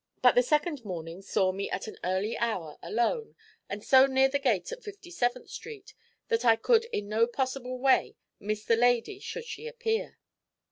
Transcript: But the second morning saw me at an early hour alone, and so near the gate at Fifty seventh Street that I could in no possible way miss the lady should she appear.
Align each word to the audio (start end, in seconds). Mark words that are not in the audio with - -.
But 0.23 0.33
the 0.33 0.41
second 0.41 0.83
morning 0.83 1.21
saw 1.21 1.51
me 1.51 1.69
at 1.69 1.85
an 1.85 1.95
early 2.03 2.35
hour 2.39 2.79
alone, 2.81 3.35
and 3.69 3.83
so 3.83 4.07
near 4.07 4.29
the 4.29 4.39
gate 4.39 4.71
at 4.71 4.81
Fifty 4.83 5.11
seventh 5.11 5.51
Street 5.51 5.93
that 6.29 6.43
I 6.43 6.55
could 6.55 6.85
in 6.85 7.07
no 7.07 7.27
possible 7.27 7.77
way 7.77 8.15
miss 8.39 8.65
the 8.65 8.75
lady 8.75 9.19
should 9.19 9.45
she 9.45 9.67
appear. 9.67 10.17